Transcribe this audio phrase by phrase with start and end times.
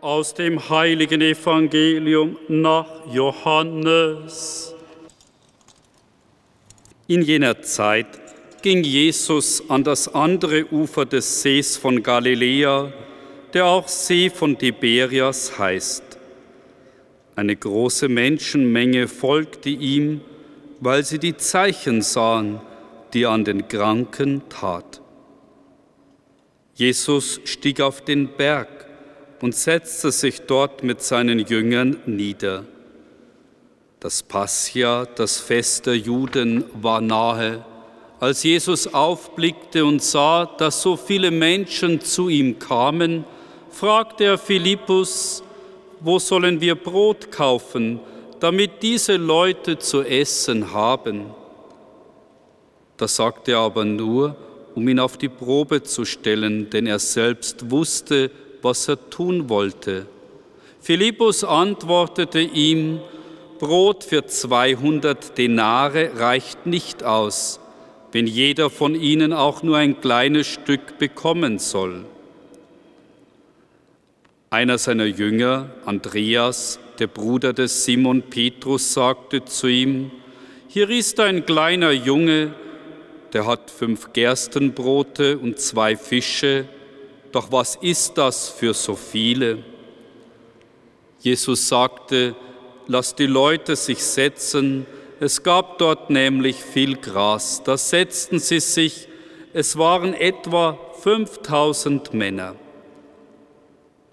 [0.00, 4.72] Aus dem heiligen Evangelium nach Johannes.
[7.08, 8.06] In jener Zeit
[8.62, 12.92] ging Jesus an das andere Ufer des Sees von Galiläa,
[13.52, 16.04] der auch See von Tiberias heißt.
[17.34, 20.20] Eine große Menschenmenge folgte ihm,
[20.78, 22.60] weil sie die Zeichen sahen,
[23.12, 25.00] die er an den Kranken tat.
[26.74, 28.77] Jesus stieg auf den Berg
[29.40, 32.64] und setzte sich dort mit seinen Jüngern nieder.
[34.00, 37.64] Das Passia, das Fest der Juden, war nahe.
[38.20, 43.24] Als Jesus aufblickte und sah, dass so viele Menschen zu ihm kamen,
[43.70, 45.42] fragte er Philippus,
[46.00, 48.00] wo sollen wir Brot kaufen,
[48.40, 51.26] damit diese Leute zu essen haben?
[52.96, 54.36] Das sagte er aber nur,
[54.74, 58.30] um ihn auf die Probe zu stellen, denn er selbst wusste,
[58.62, 60.06] was er tun wollte.
[60.80, 63.00] Philippus antwortete ihm,
[63.58, 67.58] Brot für 200 Denare reicht nicht aus,
[68.12, 72.04] wenn jeder von ihnen auch nur ein kleines Stück bekommen soll.
[74.50, 80.10] Einer seiner Jünger, Andreas, der Bruder des Simon Petrus, sagte zu ihm,
[80.68, 82.54] hier ist ein kleiner Junge,
[83.32, 86.66] der hat fünf Gerstenbrote und zwei Fische,
[87.38, 89.62] doch was ist das für so viele?
[91.20, 92.34] Jesus sagte,
[92.88, 94.86] lass die Leute sich setzen,
[95.20, 99.06] es gab dort nämlich viel Gras, da setzten sie sich,
[99.52, 102.56] es waren etwa 5000 Männer.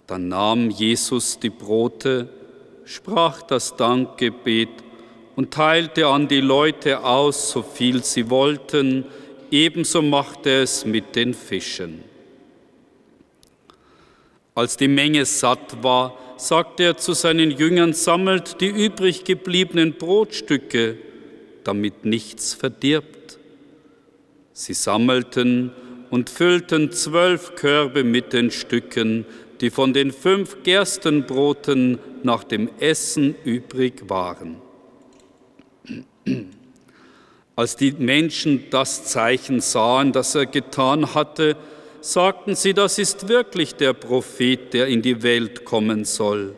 [0.05, 2.29] Dann nahm Jesus die Brote,
[2.83, 4.69] sprach das Dankgebet
[5.35, 9.05] und teilte an die Leute aus, so viel sie wollten,
[9.49, 12.14] ebenso machte es mit den Fischen.
[14.55, 20.97] Als die Menge satt war, sagte er zu seinen Jüngern, sammelt die übrig gebliebenen Brotstücke,
[21.65, 23.37] damit nichts verdirbt.
[24.53, 25.71] Sie sammelten
[26.09, 29.25] und füllten zwölf Körbe mit den Stücken,
[29.59, 34.61] die von den fünf Gerstenbroten nach dem Essen übrig waren.
[37.57, 41.57] Als die Menschen das Zeichen sahen, das er getan hatte,
[42.05, 46.55] sagten sie, das ist wirklich der Prophet, der in die Welt kommen soll.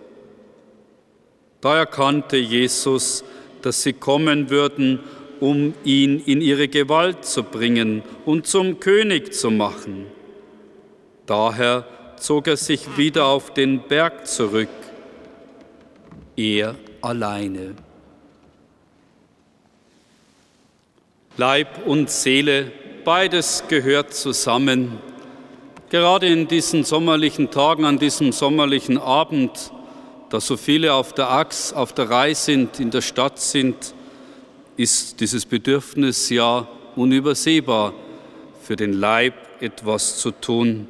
[1.61, 3.23] Da erkannte Jesus,
[3.61, 4.99] dass sie kommen würden,
[5.39, 10.07] um ihn in ihre Gewalt zu bringen und zum König zu machen.
[11.25, 11.85] Daher
[12.17, 14.69] zog er sich wieder auf den Berg zurück,
[16.35, 17.73] er alleine.
[21.37, 22.71] Leib und Seele,
[23.05, 25.06] beides gehört zusammen.
[25.89, 29.71] Gerade in diesen sommerlichen Tagen, an diesem sommerlichen Abend,
[30.29, 33.93] da so viele auf der Achs, auf der Reihe sind, in der Stadt sind,
[34.75, 37.93] ist dieses Bedürfnis ja unübersehbar,
[38.61, 40.89] für den Leib etwas zu tun.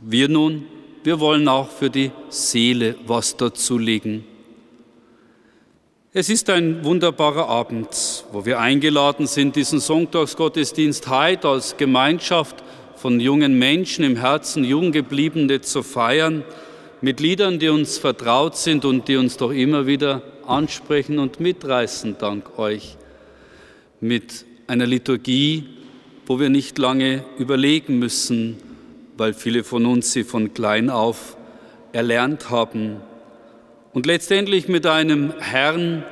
[0.00, 0.66] Wir nun,
[1.04, 4.24] wir wollen auch für die Seele was dazulegen.
[6.12, 12.64] Es ist ein wunderbarer Abend, wo wir eingeladen sind, diesen Sonntagsgottesdienst heute als Gemeinschaft
[13.04, 16.42] von jungen Menschen im Herzen Junggebliebene zu feiern,
[17.02, 22.16] mit Liedern, die uns vertraut sind und die uns doch immer wieder ansprechen und mitreißen,
[22.18, 22.96] dank euch.
[24.00, 25.64] Mit einer Liturgie,
[26.24, 28.56] wo wir nicht lange überlegen müssen,
[29.18, 31.36] weil viele von uns sie von klein auf
[31.92, 33.02] erlernt haben.
[33.92, 36.04] Und letztendlich mit einem Herrn,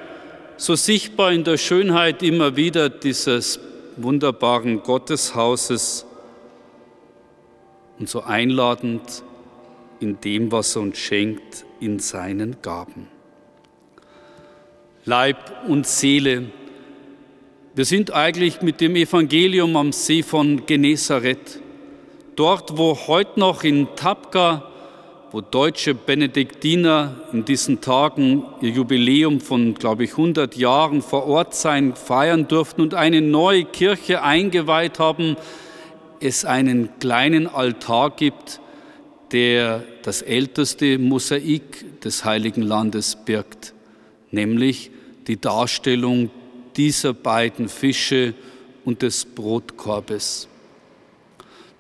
[0.59, 3.61] so sichtbar in der Schönheit immer wieder dieses
[3.97, 6.05] wunderbaren Gotteshauses,
[7.99, 9.23] und so einladend
[10.01, 13.09] in dem, was er uns schenkt, in seinen Gaben.
[15.05, 16.45] Leib und Seele.
[17.75, 21.61] Wir sind eigentlich mit dem Evangelium am See von Genezareth,
[22.37, 24.71] dort, wo heute noch in Tapka,
[25.33, 31.55] wo deutsche Benediktiner in diesen Tagen ihr Jubiläum von, glaube ich, 100 Jahren vor Ort
[31.55, 35.37] sein, feiern durften und eine neue Kirche eingeweiht haben,
[36.23, 38.61] es einen kleinen Altar gibt,
[39.33, 43.73] der das älteste Mosaik des heiligen Landes birgt,
[44.31, 44.91] nämlich
[45.27, 46.31] die Darstellung
[46.77, 48.35] dieser beiden Fische
[48.85, 50.49] und des Brotkorbes.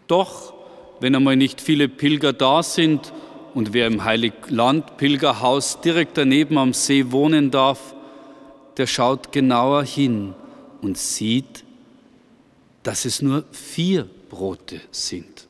[0.07, 0.55] Doch,
[1.01, 3.13] wenn einmal nicht viele Pilger da sind
[3.55, 7.95] und wer im Heiligland Pilgerhaus direkt daneben am See wohnen darf,
[8.77, 10.35] der schaut genauer hin
[10.81, 11.65] und sieht,
[12.83, 15.47] dass es nur vier Brote sind.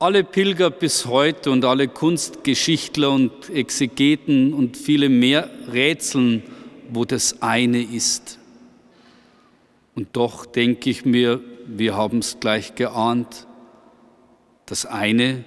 [0.00, 6.42] Alle Pilger bis heute und alle Kunstgeschichtler und Exegeten und viele mehr rätseln,
[6.90, 8.40] wo das eine ist.
[9.94, 13.46] Und doch denke ich mir, wir haben es gleich geahnt,
[14.66, 15.44] das eine,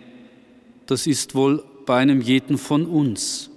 [0.86, 3.52] das ist wohl bei einem jeden von uns,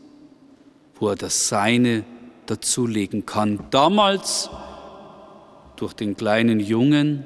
[0.97, 2.03] wo er das Seine
[2.47, 3.61] dazulegen kann.
[3.71, 4.51] Damals
[5.77, 7.25] durch den kleinen Jungen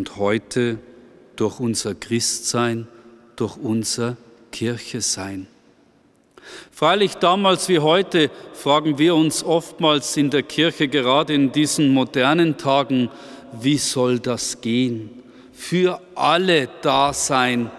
[0.00, 0.78] und heute
[1.36, 2.88] durch unser Christsein,
[3.36, 4.16] durch unser
[4.50, 5.46] Kirchesein.
[6.72, 12.56] Freilich damals wie heute fragen wir uns oftmals in der Kirche, gerade in diesen modernen
[12.56, 13.10] Tagen,
[13.60, 15.10] wie soll das gehen?
[15.52, 17.70] Für alle da sein.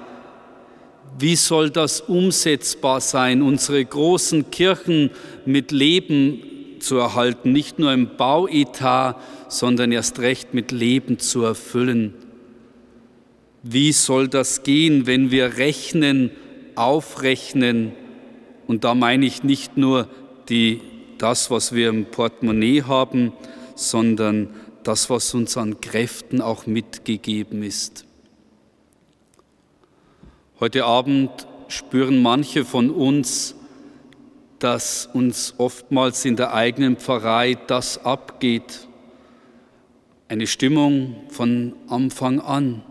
[1.18, 5.10] Wie soll das umsetzbar sein, unsere großen Kirchen
[5.48, 6.44] mit Leben
[6.82, 9.18] zu erhalten, nicht nur im Bauetat,
[9.48, 12.14] sondern erst recht mit Leben zu erfüllen?
[13.64, 16.32] Wie soll das gehen, wenn wir rechnen,
[16.76, 17.94] aufrechnen,
[18.68, 20.08] und da meine ich nicht nur
[20.50, 20.82] die,
[21.18, 23.34] das, was wir im Portemonnaie haben,
[23.76, 24.50] sondern
[24.84, 28.06] das, was uns an Kräften auch mitgegeben ist.
[30.60, 31.30] Heute Abend
[31.68, 33.56] spüren manche von uns,
[34.62, 38.88] dass uns oftmals in der eigenen Pfarrei das abgeht.
[40.30, 42.84] Eine Stimmung von Anfang an.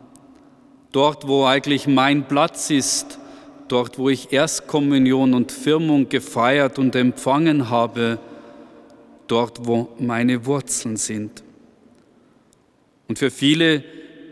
[0.91, 3.21] Dort, wo eigentlich mein Platz ist,
[3.69, 8.19] dort wo ich Erstkommunion und Firmung gefeiert und empfangen habe,
[9.29, 11.45] dort wo meine Wurzeln sind.
[13.07, 13.85] Und für viele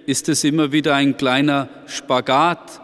[0.07, 2.81] ist es immer wieder ein kleiner Spagat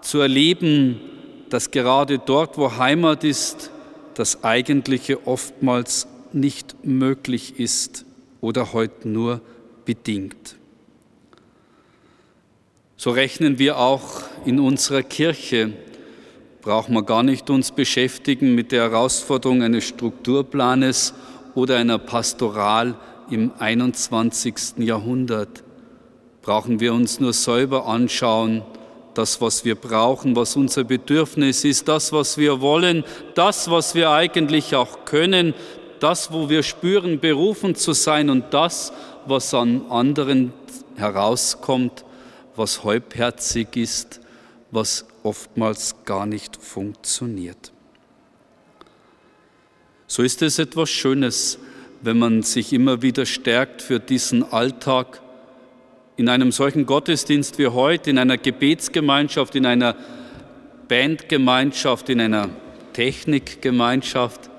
[0.00, 1.00] zu erleben,
[1.48, 3.70] dass gerade dort, wo Heimat ist,
[4.14, 8.04] das Eigentliche oftmals nicht möglich ist
[8.40, 9.40] oder heute nur
[9.84, 10.56] bedingt.
[12.96, 15.72] So rechnen wir auch in unserer Kirche.
[16.62, 21.12] Brauchen wir gar nicht uns beschäftigen mit der Herausforderung eines Strukturplanes
[21.54, 22.94] oder einer Pastoral
[23.30, 24.78] im 21.
[24.78, 25.62] Jahrhundert.
[26.42, 28.62] Brauchen wir uns nur selber anschauen,
[29.14, 34.10] das, was wir brauchen, was unser Bedürfnis ist, das, was wir wollen, das, was wir
[34.10, 35.54] eigentlich auch können,
[36.00, 38.92] das, wo wir spüren, berufen zu sein und das,
[39.26, 40.52] was an anderen
[40.96, 42.04] herauskommt,
[42.56, 44.20] was halbherzig ist,
[44.70, 47.72] was oftmals gar nicht funktioniert.
[50.06, 51.58] So ist es etwas Schönes,
[52.02, 55.22] wenn man sich immer wieder stärkt für diesen Alltag
[56.16, 59.96] in einem solchen Gottesdienst wie heute, in einer Gebetsgemeinschaft, in einer
[60.88, 62.50] Bandgemeinschaft, in einer
[62.92, 64.50] Technikgemeinschaft.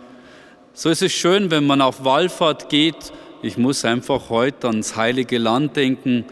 [0.74, 3.14] So ist es schön, wenn man auf Wallfahrt geht.
[3.42, 6.26] Ich muss einfach heute ans heilige Land denken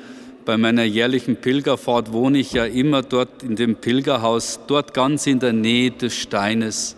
[0.46, 5.40] bei meiner jährlichen Pilgerfahrt wohne ich ja immer dort in dem Pilgerhaus, dort ganz in
[5.40, 6.98] der Nähe des Steines.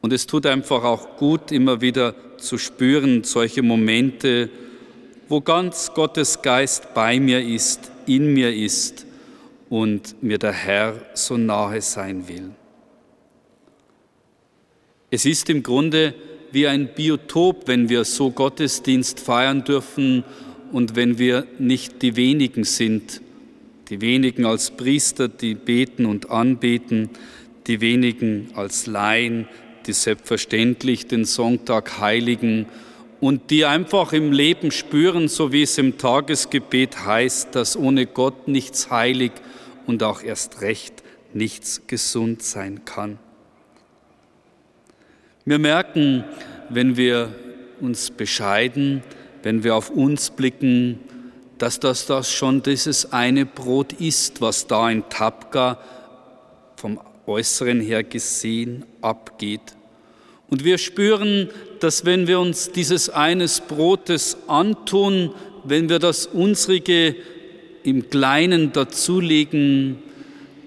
[0.00, 4.50] Und es tut einfach auch gut, immer wieder zu spüren, solche Momente,
[5.28, 9.06] wo ganz Gottes Geist bei mir ist, in mir ist
[9.70, 12.50] und mir der Herr so nahe sein will.
[15.10, 16.14] Es ist im Grunde
[16.52, 20.24] wie ein Biotop, wenn wir so Gottesdienst feiern dürfen
[20.72, 23.20] und wenn wir nicht die wenigen sind,
[23.88, 27.10] die wenigen als Priester, die beten und anbeten,
[27.66, 29.48] die wenigen als Laien,
[29.86, 32.66] die selbstverständlich den Sonntag heiligen
[33.24, 38.48] und die einfach im Leben spüren, so wie es im Tagesgebet heißt, dass ohne Gott
[38.48, 39.32] nichts heilig
[39.86, 41.02] und auch erst recht
[41.32, 43.18] nichts gesund sein kann.
[45.46, 46.24] Wir merken,
[46.68, 47.34] wenn wir
[47.80, 49.02] uns bescheiden,
[49.42, 50.98] wenn wir auf uns blicken,
[51.56, 55.78] dass das, das schon dieses eine Brot ist, was da in Tapka
[56.76, 59.74] vom Äußeren her gesehen abgeht.
[60.54, 61.48] Und wir spüren,
[61.80, 65.34] dass wenn wir uns dieses eines Brotes antun,
[65.64, 67.16] wenn wir das unsrige
[67.82, 69.98] im Kleinen dazulegen,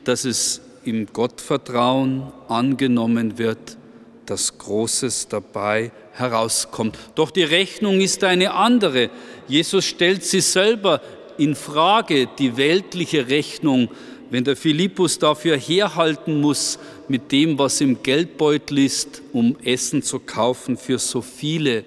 [0.04, 3.78] dass es im Gottvertrauen angenommen wird,
[4.26, 6.98] dass Großes dabei herauskommt.
[7.16, 9.10] Doch die Rechnung ist eine andere.
[9.48, 11.00] Jesus stellt sie selber
[11.38, 13.88] in Frage, die weltliche Rechnung,
[14.30, 20.20] wenn der Philippus dafür herhalten muss mit dem, was im Geldbeutel ist, um Essen zu
[20.20, 21.84] kaufen für so viele.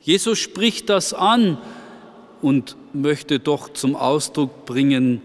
[0.00, 1.58] Jesus spricht das an
[2.42, 5.20] und möchte doch zum Ausdruck bringen,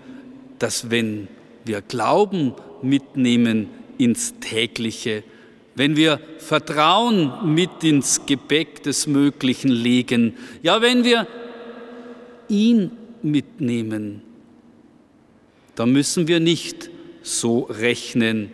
[0.59, 1.27] dass wenn
[1.65, 5.23] wir Glauben mitnehmen ins tägliche,
[5.75, 11.27] wenn wir Vertrauen mit ins Gepäck des Möglichen legen, ja, wenn wir
[12.49, 12.91] ihn
[13.21, 14.23] mitnehmen,
[15.75, 16.89] Da müssen wir nicht
[17.23, 18.51] so rechnen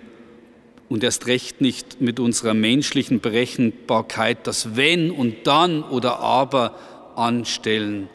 [0.90, 6.76] und erst recht nicht mit unserer menschlichen Berechenbarkeit das Wenn und dann oder aber
[7.16, 8.10] anstellen,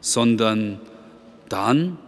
[0.00, 0.80] sondern
[1.48, 1.98] dann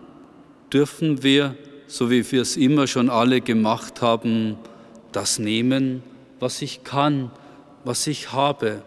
[0.72, 1.56] dürfen wir,
[1.86, 4.56] so wie wir es immer schon alle gemacht haben,
[5.12, 6.02] das nehmen,
[6.40, 7.30] was ich kann,
[7.84, 8.82] was ich habe,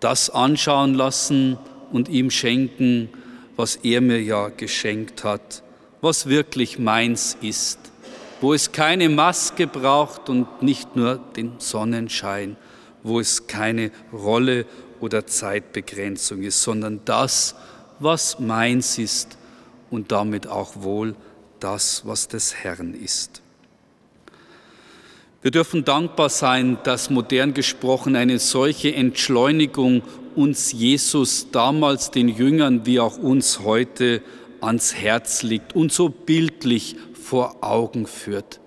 [0.00, 1.58] das anschauen lassen
[1.92, 3.08] und ihm schenken,
[3.56, 5.62] was er mir ja geschenkt hat,
[6.00, 7.78] was wirklich meins ist,
[8.40, 12.56] wo es keine Maske braucht und nicht nur den Sonnenschein,
[13.02, 14.66] wo es keine Rolle
[15.00, 17.54] oder Zeitbegrenzung ist, sondern das,
[17.98, 19.38] was meins ist
[19.90, 21.14] und damit auch wohl
[21.60, 23.42] das, was des Herrn ist.
[25.40, 30.02] Wir dürfen dankbar sein, dass modern gesprochen eine solche Entschleunigung
[30.34, 34.20] uns Jesus damals den Jüngern wie auch uns heute
[34.60, 38.60] ans Herz liegt und so bildlich vor Augen führt.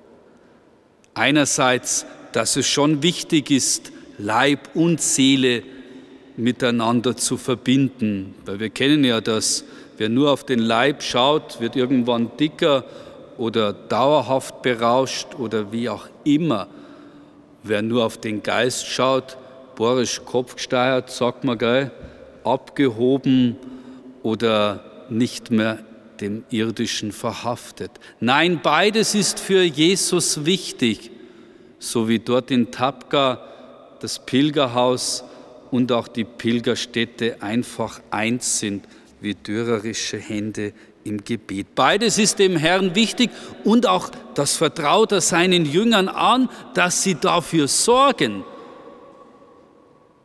[1.14, 5.64] Einerseits, dass es schon wichtig ist, Leib und Seele
[6.38, 9.66] miteinander zu verbinden, weil wir kennen ja das,
[9.98, 12.86] wer nur auf den Leib schaut, wird irgendwann dicker
[13.38, 16.68] oder dauerhaft berauscht oder wie auch immer.
[17.64, 19.38] Wer nur auf den Geist schaut,
[19.76, 21.92] Boris kopfgesteuert, sagt man gell,
[22.44, 23.58] abgehoben
[24.24, 25.80] oder nicht mehr
[26.20, 27.92] dem Irdischen verhaftet.
[28.20, 31.12] Nein, beides ist für Jesus wichtig,
[31.80, 33.42] so wie dort in Tapka
[34.00, 35.24] das Pilgerhaus
[35.72, 38.86] und auch die Pilgerstätte einfach eins sind,
[39.20, 41.74] wie dürrerische Hände im Gebet.
[41.76, 43.32] Beides ist dem Herrn wichtig
[43.64, 48.44] und auch das vertraut er seinen Jüngern an, dass sie dafür sorgen.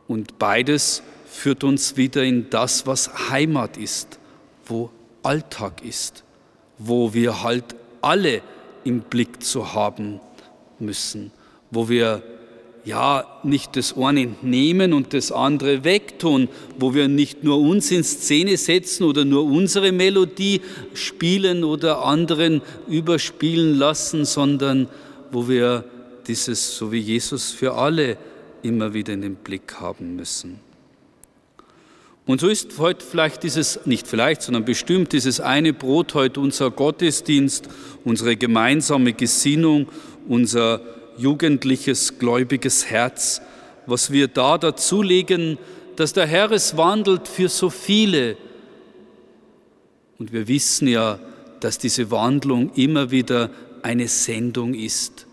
[0.07, 4.16] Und beides führt uns wieder in das, was Heimat ist,
[4.67, 4.89] wo
[5.23, 6.23] Alltag ist,
[6.77, 8.41] wo wir halt alle
[8.83, 10.19] im Blick zu haben
[10.79, 11.31] müssen,
[11.71, 12.23] wo wir
[12.85, 16.47] ja nicht das eine nehmen und das andere wegtun,
[16.79, 20.61] wo wir nicht nur uns in Szene setzen oder nur unsere Melodie
[20.93, 24.87] spielen oder anderen überspielen lassen, sondern
[25.31, 25.83] wo wir
[26.27, 28.17] dieses, so wie Jesus für alle,
[28.63, 30.66] immer wieder in den Blick haben müssen.
[32.27, 36.69] Und so ist heute vielleicht dieses, nicht vielleicht, sondern bestimmt dieses eine Brot heute unser
[36.69, 37.69] Gottesdienst,
[38.03, 39.87] unsere gemeinsame Gesinnung,
[40.27, 40.81] unser
[41.17, 43.41] jugendliches, gläubiges Herz,
[43.85, 45.57] was wir da dazulegen,
[45.95, 48.35] dass der Herr es wandelt für so viele.
[50.19, 51.19] Und wir wissen ja,
[51.61, 53.51] dass diese Wandlung immer wieder
[53.83, 55.27] eine Sendung ist.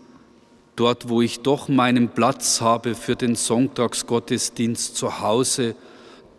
[0.77, 5.75] Dort, wo ich doch meinen Platz habe für den Sonntagsgottesdienst zu Hause,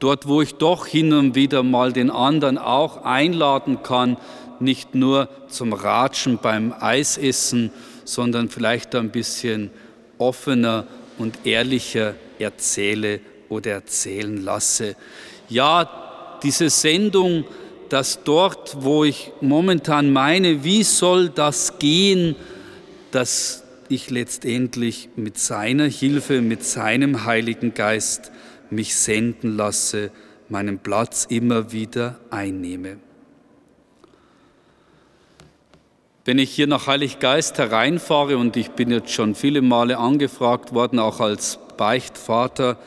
[0.06, 4.16] dort, wo ich doch hin und wieder mal den anderen auch einladen kann,
[4.60, 7.72] nicht nur zum Ratschen beim Eisessen,
[8.04, 9.72] sondern vielleicht ein bisschen
[10.18, 10.86] offener
[11.18, 14.94] und ehrlicher erzähle oder erzählen lasse.
[15.48, 17.44] Ja, diese Sendung,
[17.88, 22.36] dass dort, wo ich momentan meine, wie soll das gehen,
[23.10, 28.30] dass ich letztendlich mit seiner Hilfe, mit seinem Heiligen Geist
[28.70, 30.10] mich senden lasse,
[30.48, 32.98] meinen Platz immer wieder einnehme.
[36.24, 40.98] Wenn ich hier nach Heiliggeist hereinfahre, und ich bin jetzt schon viele Male angefragt worden,
[40.98, 42.78] auch als Beichtvater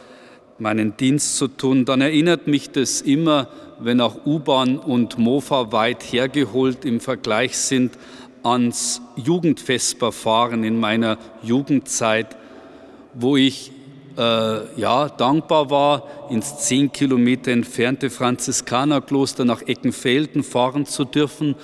[0.57, 3.47] meinen Dienst zu tun, dann erinnert mich das immer,
[3.79, 7.97] wenn auch U-Bahn und Mofa weit hergeholt im Vergleich sind,
[8.43, 12.35] ans Jugendfestverfahren in meiner Jugendzeit,
[13.13, 13.71] wo ich
[14.17, 21.55] äh, ja, dankbar war, ins zehn Kilometer entfernte Franziskanerkloster nach Eckenfelden fahren zu dürfen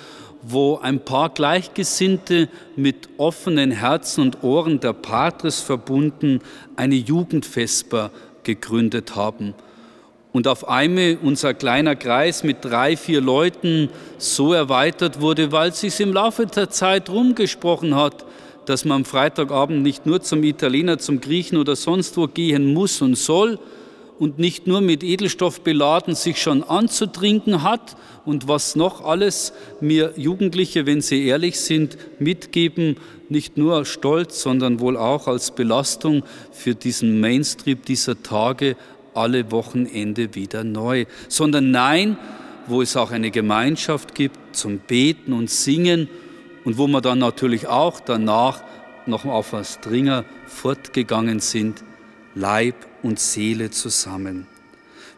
[0.48, 6.40] wo ein paar Gleichgesinnte mit offenen Herzen und Ohren der Patres verbunden
[6.76, 8.10] eine Jugendvesper
[8.44, 9.54] gegründet haben.
[10.32, 13.88] Und auf einmal unser kleiner Kreis mit drei, vier Leuten
[14.18, 18.24] so erweitert wurde, weil es sich im Laufe der Zeit rumgesprochen hat,
[18.66, 23.00] dass man am Freitagabend nicht nur zum Italiener, zum Griechen oder sonst wo gehen muss
[23.00, 23.58] und soll,
[24.18, 30.14] und nicht nur mit Edelstoff beladen sich schon anzutrinken hat und was noch alles mir
[30.16, 32.96] Jugendliche, wenn sie ehrlich sind, mitgeben,
[33.28, 38.76] nicht nur Stolz, sondern wohl auch als Belastung für diesen Mainstream dieser Tage
[39.14, 42.18] alle Wochenende wieder neu, sondern nein,
[42.66, 46.08] wo es auch eine Gemeinschaft gibt zum Beten und Singen
[46.66, 48.64] und wo wir dann natürlich auch danach
[49.06, 51.84] noch auf was Dringer fortgegangen sind,
[52.34, 54.48] Leib und Seele zusammen.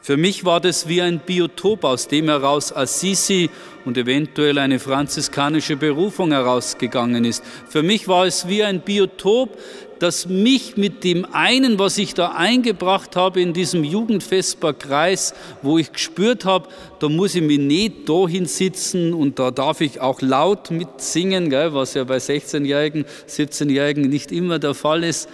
[0.03, 3.49] Für mich war das wie ein Biotop, aus dem heraus Assisi
[3.87, 7.43] und eventuell eine franziskanische Berufung herausgegangen ist.
[7.67, 9.57] Für mich war es wie ein Biotop,
[9.99, 15.93] das mich mit dem einen, was ich da eingebracht habe in diesem Jugendfestbarkreis, wo ich
[15.93, 16.69] gespürt habe,
[17.01, 21.75] da muss ich mich nicht dahin sitzen und da darf ich auch laut mitsingen, gell,
[21.75, 25.29] was ja bei 16-Jährigen, 17-Jährigen nicht immer der Fall ist,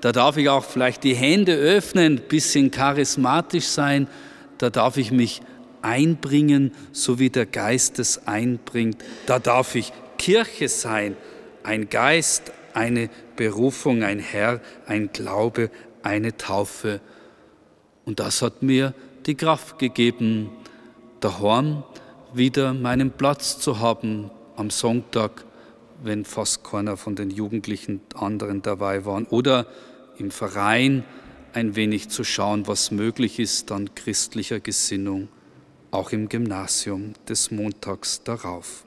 [0.00, 4.08] da darf ich auch vielleicht die Hände öffnen, ein bisschen charismatisch sein,
[4.58, 5.40] da darf ich mich
[5.82, 9.02] einbringen, so wie der Geist es einbringt.
[9.26, 11.16] Da darf ich Kirche sein,
[11.62, 15.70] ein Geist, eine Berufung, ein Herr, ein Glaube,
[16.02, 17.00] eine Taufe.
[18.04, 18.94] Und das hat mir
[19.26, 20.50] die Kraft gegeben,
[21.20, 21.82] daheim
[22.32, 25.44] wieder meinen Platz zu haben am Sonntag,
[26.04, 29.26] wenn fast keiner von den Jugendlichen anderen dabei waren.
[29.26, 29.66] Oder
[30.16, 31.02] im Verein
[31.52, 35.28] ein wenig zu schauen, was möglich ist an christlicher Gesinnung,
[35.90, 38.84] auch im Gymnasium des Montags darauf.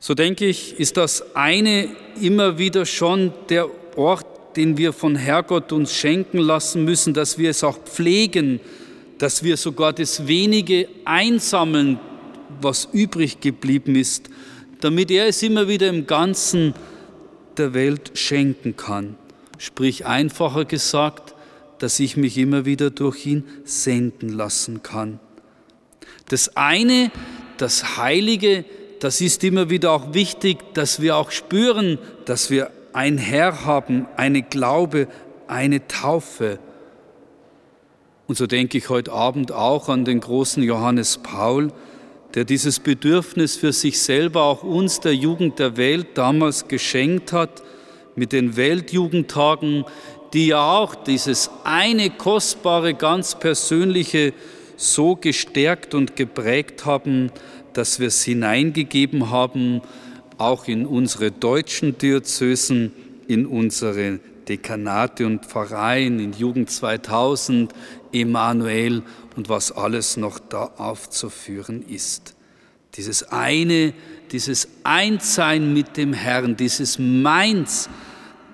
[0.00, 1.88] So denke ich, ist das eine
[2.20, 7.50] immer wieder schon der Ort, den wir von Herrgott uns schenken lassen müssen, dass wir
[7.50, 8.60] es auch pflegen,
[9.18, 11.98] dass wir sogar das wenige einsammeln,
[12.60, 14.30] was übrig geblieben ist,
[14.80, 16.74] damit er es immer wieder im Ganzen
[17.56, 19.16] der Welt schenken kann.
[19.58, 21.34] Sprich einfacher gesagt,
[21.80, 25.18] dass ich mich immer wieder durch ihn senden lassen kann.
[26.28, 27.10] Das eine,
[27.56, 28.64] das Heilige,
[29.00, 34.06] das ist immer wieder auch wichtig, dass wir auch spüren, dass wir ein Herr haben,
[34.16, 35.08] eine Glaube,
[35.46, 36.58] eine Taufe.
[38.26, 41.72] Und so denke ich heute Abend auch an den großen Johannes Paul,
[42.34, 47.62] der dieses Bedürfnis für sich selber auch uns, der Jugend der Welt, damals geschenkt hat,
[48.16, 49.84] mit den Weltjugendtagen,
[50.34, 54.34] die ja auch dieses eine kostbare, ganz persönliche
[54.76, 57.32] so gestärkt und geprägt haben,
[57.72, 59.82] dass wir es hineingegeben haben,
[60.38, 62.92] auch in unsere deutschen Diözesen,
[63.26, 67.72] in unsere Dekanate und Pfarreien, in Jugend 2000,
[68.12, 69.02] Emanuel
[69.36, 72.34] und was alles noch da aufzuführen ist.
[72.94, 73.92] Dieses eine,
[74.32, 77.88] dieses Einssein mit dem Herrn, dieses Meins,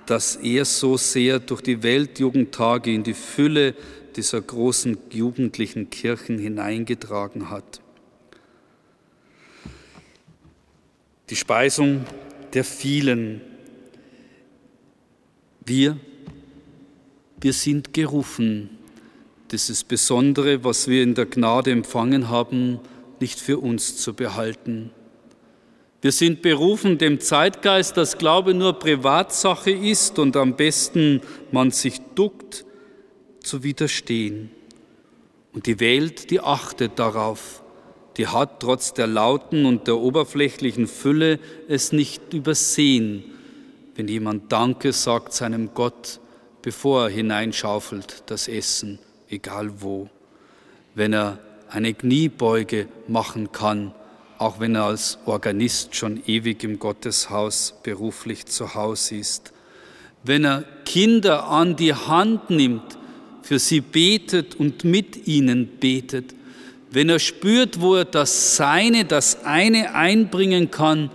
[0.07, 3.75] das er so sehr durch die Weltjugendtage in die Fülle
[4.17, 7.81] dieser großen jugendlichen Kirchen hineingetragen hat.
[11.31, 12.05] Die Speisung
[12.53, 13.41] der vielen.
[15.65, 15.97] Wir,
[17.41, 18.71] wir sind gerufen,
[19.51, 22.79] dieses Besondere, was wir in der Gnade empfangen haben,
[23.21, 24.91] nicht für uns zu behalten.
[26.03, 31.99] Wir sind berufen, dem Zeitgeist, dass Glaube nur Privatsache ist und am besten man sich
[32.15, 32.67] duckt,
[33.41, 34.51] zu widerstehen.
[35.55, 37.64] Und die Welt, die achtet darauf,
[38.17, 43.25] die hat trotz der lauten und der oberflächlichen Fülle es nicht übersehen,
[43.97, 46.21] wenn jemand Danke sagt seinem Gott,
[46.63, 48.99] bevor er hineinschaufelt das Essen,
[49.29, 50.09] egal wo,
[50.95, 53.93] wenn er eine Kniebeuge machen kann,
[54.39, 59.53] auch wenn er als Organist schon ewig im Gotteshaus beruflich zu Hause ist.
[60.23, 62.99] Wenn er Kinder an die Hand nimmt,
[63.45, 66.35] für sie betet und mit ihnen betet.
[66.95, 71.11] Wenn er spürt, wo er das Seine, das eine einbringen kann,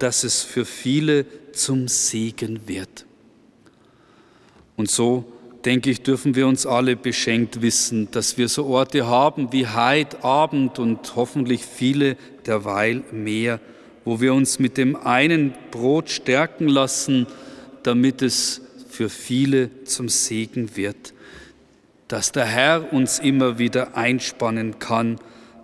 [0.00, 3.06] dass es für viele zum Segen wird.
[4.76, 5.24] Und so
[5.64, 10.24] denke ich, dürfen wir uns alle beschenkt wissen, dass wir so Orte haben wie Heid,
[10.24, 13.60] Abend und hoffentlich viele derweil mehr,
[14.04, 17.28] wo wir uns mit dem einen Brot stärken lassen,
[17.84, 21.13] damit es für viele zum Segen wird.
[22.08, 25.18] Dass der Herr uns immer wieder einspannen kann,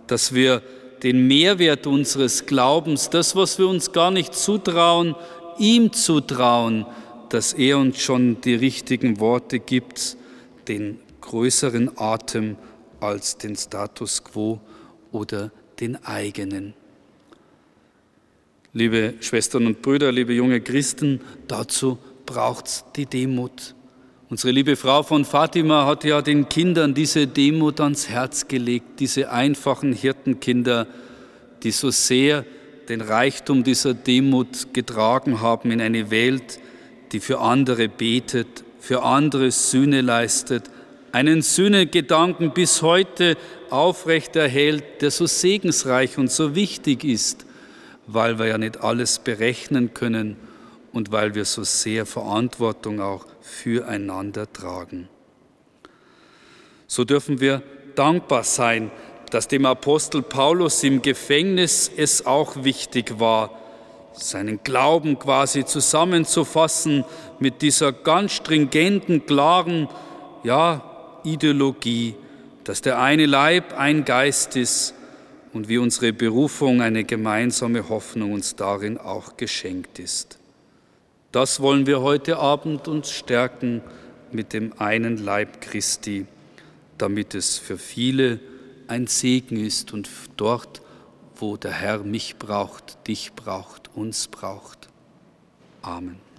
[0.07, 0.61] dass wir
[1.03, 5.15] den Mehrwert unseres Glaubens, das, was wir uns gar nicht zutrauen,
[5.57, 6.85] ihm zutrauen,
[7.29, 10.17] dass er uns schon die richtigen Worte gibt,
[10.67, 12.57] den größeren Atem
[12.99, 14.59] als den Status quo
[15.11, 16.73] oder den eigenen.
[18.73, 23.75] Liebe Schwestern und Brüder, liebe junge Christen, dazu braucht es die Demut.
[24.31, 29.29] Unsere liebe Frau von Fatima hat ja den Kindern diese Demut ans Herz gelegt, diese
[29.29, 30.87] einfachen Hirtenkinder,
[31.63, 32.45] die so sehr
[32.87, 36.61] den Reichtum dieser Demut getragen haben in eine Welt,
[37.11, 40.71] die für andere betet, für andere Sühne leistet,
[41.11, 43.35] einen Sühnegedanken bis heute
[43.69, 47.45] aufrechterhält, der so segensreich und so wichtig ist,
[48.07, 50.37] weil wir ja nicht alles berechnen können
[50.93, 55.09] und weil wir so sehr Verantwortung auch füreinander tragen.
[56.87, 57.61] So dürfen wir
[57.95, 58.91] dankbar sein,
[59.29, 63.51] dass dem Apostel Paulus im Gefängnis es auch wichtig war,
[64.13, 67.05] seinen Glauben quasi zusammenzufassen
[67.39, 69.87] mit dieser ganz stringenten, klaren,
[70.43, 72.15] ja, Ideologie,
[72.63, 74.93] dass der eine Leib ein Geist ist
[75.53, 80.40] und wie unsere Berufung eine gemeinsame Hoffnung uns darin auch geschenkt ist.
[81.31, 83.81] Das wollen wir heute Abend uns stärken
[84.31, 86.25] mit dem einen Leib Christi,
[86.97, 88.39] damit es für viele
[88.87, 90.81] ein Segen ist und dort,
[91.35, 94.89] wo der Herr mich braucht, dich braucht, uns braucht.
[95.81, 96.30] Amen.